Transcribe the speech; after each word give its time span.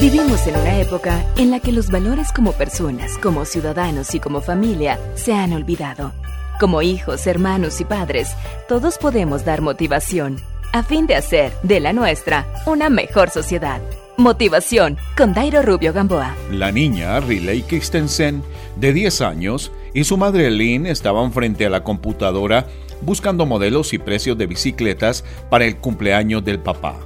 Vivimos 0.00 0.46
en 0.48 0.56
una 0.56 0.80
época 0.80 1.24
en 1.36 1.52
la 1.52 1.60
que 1.60 1.70
los 1.70 1.88
valores 1.88 2.32
como 2.32 2.52
personas, 2.52 3.16
como 3.18 3.44
ciudadanos 3.44 4.12
y 4.14 4.20
como 4.20 4.40
familia 4.40 4.98
se 5.14 5.32
han 5.32 5.52
olvidado. 5.52 6.12
Como 6.58 6.82
hijos, 6.82 7.26
hermanos 7.28 7.80
y 7.80 7.84
padres, 7.84 8.28
todos 8.68 8.98
podemos 8.98 9.44
dar 9.44 9.60
motivación 9.60 10.40
a 10.72 10.82
fin 10.82 11.06
de 11.06 11.14
hacer 11.14 11.52
de 11.62 11.78
la 11.78 11.92
nuestra 11.92 12.44
una 12.66 12.90
mejor 12.90 13.30
sociedad. 13.30 13.80
Motivación 14.16 14.98
con 15.16 15.32
Dairo 15.32 15.62
Rubio 15.62 15.92
Gamboa. 15.92 16.34
La 16.50 16.72
niña 16.72 17.20
Riley 17.20 17.62
Christensen, 17.62 18.42
de 18.76 18.92
10 18.92 19.20
años, 19.20 19.70
y 19.94 20.02
su 20.02 20.16
madre 20.16 20.50
Lynn 20.50 20.86
estaban 20.86 21.32
frente 21.32 21.66
a 21.66 21.70
la 21.70 21.84
computadora 21.84 22.66
buscando 23.00 23.46
modelos 23.46 23.92
y 23.92 23.98
precios 23.98 24.36
de 24.36 24.46
bicicletas 24.46 25.24
para 25.50 25.66
el 25.66 25.76
cumpleaños 25.76 26.44
del 26.44 26.58
papá. 26.58 26.96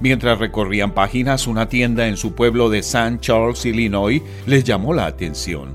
Mientras 0.00 0.38
recorrían 0.38 0.92
páginas, 0.92 1.46
una 1.46 1.68
tienda 1.68 2.08
en 2.08 2.16
su 2.16 2.34
pueblo 2.34 2.68
de 2.68 2.80
St. 2.80 3.18
Charles, 3.20 3.64
Illinois, 3.64 4.22
les 4.46 4.64
llamó 4.64 4.92
la 4.92 5.06
atención. 5.06 5.74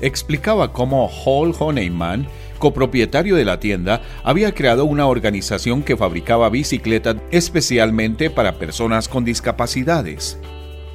Explicaba 0.00 0.72
cómo 0.72 1.08
Hall 1.08 1.54
Honeyman, 1.58 2.26
copropietario 2.58 3.36
de 3.36 3.44
la 3.44 3.60
tienda, 3.60 4.02
había 4.24 4.52
creado 4.54 4.84
una 4.84 5.06
organización 5.06 5.82
que 5.82 5.96
fabricaba 5.96 6.50
bicicletas 6.50 7.16
especialmente 7.30 8.30
para 8.30 8.58
personas 8.58 9.08
con 9.08 9.24
discapacidades. 9.24 10.38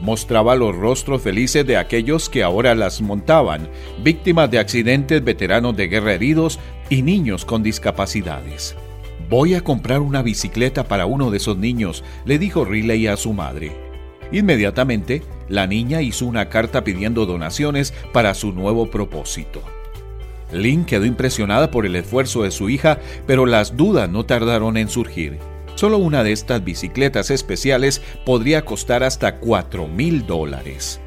Mostraba 0.02 0.56
los 0.56 0.76
rostros 0.76 1.22
felices 1.22 1.66
de 1.66 1.78
aquellos 1.78 2.30
que 2.30 2.44
ahora 2.44 2.76
las 2.76 3.02
montaban, 3.02 3.70
víctimas 4.04 4.52
de 4.52 4.60
accidentes, 4.60 5.24
veteranos 5.24 5.76
de 5.78 5.88
guerra 5.88 6.14
heridos 6.14 6.60
y 6.90 7.02
niños 7.02 7.46
con 7.46 7.64
discapacidades. 7.64 8.76
Voy 9.30 9.56
a 9.56 9.62
comprar 9.62 10.02
una 10.02 10.22
bicicleta 10.22 10.88
para 10.88 11.06
uno 11.06 11.32
de 11.32 11.38
esos 11.38 11.58
niños, 11.58 12.04
le 12.26 12.38
dijo 12.38 12.66
Riley 12.66 13.08
a 13.08 13.18
su 13.18 13.34
madre. 13.34 13.72
Inmediatamente, 14.32 15.24
la 15.50 15.68
niña 15.68 16.02
hizo 16.02 16.26
una 16.26 16.50
carta 16.50 16.84
pidiendo 16.84 17.26
donaciones 17.26 17.94
para 18.14 18.34
su 18.34 18.52
nuevo 18.52 18.90
propósito. 18.90 19.62
Lynn 20.52 20.86
quedó 20.86 21.06
impresionada 21.06 21.72
por 21.72 21.86
el 21.86 21.96
esfuerzo 21.96 22.44
de 22.44 22.52
su 22.52 22.70
hija, 22.70 23.00
pero 23.26 23.46
las 23.46 23.76
dudas 23.76 24.10
no 24.10 24.26
tardaron 24.26 24.78
en 24.78 24.90
surgir. 24.90 25.40
Solo 25.76 25.98
una 25.98 26.24
de 26.24 26.32
estas 26.32 26.64
bicicletas 26.64 27.32
especiales 27.32 28.02
podría 28.26 28.64
costar 28.64 29.04
hasta 29.04 29.40
4 29.40 29.88
mil 29.88 30.26
dólares. 30.26 31.02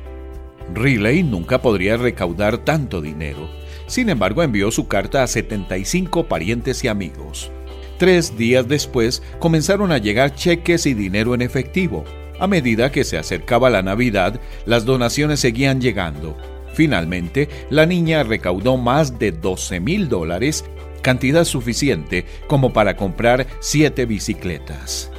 Riley 0.74 1.22
nunca 1.22 1.62
podría 1.62 1.96
recaudar 1.96 2.58
tanto 2.58 3.00
dinero. 3.00 3.48
Sin 3.86 4.10
embargo, 4.10 4.42
envió 4.42 4.70
su 4.70 4.86
carta 4.86 5.22
a 5.22 5.26
75 5.26 6.26
parientes 6.26 6.84
y 6.84 6.88
amigos. 6.88 7.50
Tres 7.98 8.38
días 8.38 8.68
después 8.68 9.24
comenzaron 9.40 9.90
a 9.90 9.98
llegar 9.98 10.36
cheques 10.36 10.86
y 10.86 10.94
dinero 10.94 11.34
en 11.34 11.42
efectivo. 11.42 12.04
A 12.38 12.46
medida 12.46 12.92
que 12.92 13.02
se 13.02 13.18
acercaba 13.18 13.70
la 13.70 13.82
Navidad, 13.82 14.40
las 14.66 14.84
donaciones 14.84 15.40
seguían 15.40 15.80
llegando. 15.80 16.36
Finalmente, 16.74 17.48
la 17.70 17.86
niña 17.86 18.22
recaudó 18.22 18.76
más 18.76 19.18
de 19.18 19.32
12 19.32 19.80
mil 19.80 20.08
dólares, 20.08 20.64
cantidad 21.02 21.44
suficiente 21.44 22.24
como 22.46 22.72
para 22.72 22.96
comprar 22.96 23.48
siete 23.58 24.06
bicicletas. 24.06 25.10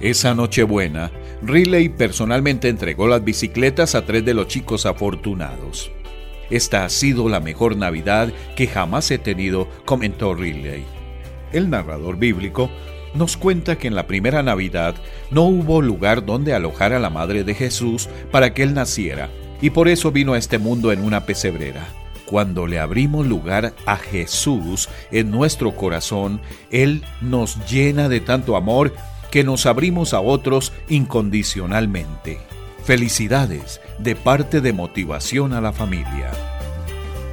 Esa 0.00 0.34
Nochebuena, 0.34 1.12
Riley 1.40 1.88
personalmente 1.88 2.68
entregó 2.68 3.06
las 3.06 3.22
bicicletas 3.22 3.94
a 3.94 4.04
tres 4.04 4.24
de 4.24 4.34
los 4.34 4.48
chicos 4.48 4.86
afortunados. 4.86 5.92
Esta 6.50 6.84
ha 6.84 6.88
sido 6.88 7.28
la 7.28 7.38
mejor 7.38 7.76
Navidad 7.76 8.32
que 8.56 8.66
jamás 8.66 9.08
he 9.12 9.18
tenido, 9.18 9.68
comentó 9.84 10.34
Riley 10.34 10.84
el 11.54 11.70
narrador 11.70 12.18
bíblico, 12.18 12.70
nos 13.14 13.36
cuenta 13.36 13.76
que 13.76 13.86
en 13.88 13.94
la 13.94 14.06
primera 14.06 14.42
Navidad 14.42 14.94
no 15.30 15.44
hubo 15.44 15.80
lugar 15.80 16.26
donde 16.26 16.52
alojar 16.52 16.92
a 16.92 16.98
la 16.98 17.10
madre 17.10 17.44
de 17.44 17.54
Jesús 17.54 18.08
para 18.30 18.52
que 18.52 18.62
él 18.62 18.74
naciera, 18.74 19.30
y 19.60 19.70
por 19.70 19.88
eso 19.88 20.12
vino 20.12 20.34
a 20.34 20.38
este 20.38 20.58
mundo 20.58 20.92
en 20.92 21.02
una 21.02 21.24
pesebrera. 21.24 21.86
Cuando 22.26 22.66
le 22.66 22.78
abrimos 22.78 23.26
lugar 23.26 23.74
a 23.86 23.96
Jesús 23.96 24.88
en 25.10 25.30
nuestro 25.30 25.76
corazón, 25.76 26.40
Él 26.70 27.04
nos 27.20 27.64
llena 27.70 28.08
de 28.08 28.20
tanto 28.20 28.56
amor 28.56 28.94
que 29.30 29.44
nos 29.44 29.66
abrimos 29.66 30.14
a 30.14 30.20
otros 30.20 30.72
incondicionalmente. 30.88 32.38
Felicidades 32.82 33.80
de 33.98 34.16
parte 34.16 34.60
de 34.60 34.72
Motivación 34.72 35.52
a 35.52 35.60
la 35.60 35.72
Familia. 35.72 36.53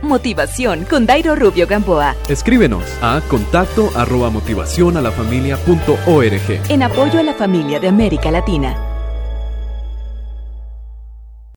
Motivación 0.02 0.86
con 0.90 1.06
Dairo 1.06 1.36
Rubio 1.36 1.68
Gamboa. 1.68 2.16
Escríbenos 2.28 2.84
a 3.02 3.22
contacto 3.28 3.92
arroba 3.96 4.30
motivación 4.30 4.98
a 4.98 5.02
la 5.02 5.12
familia 5.12 5.58
punto 5.58 5.98
org. 6.08 6.60
En 6.70 6.84
apoyo 6.84 7.20
a 7.20 7.24
la 7.24 7.34
familia 7.36 7.80
de 7.80 7.88
América 7.88 8.32
Latina. 8.32 8.91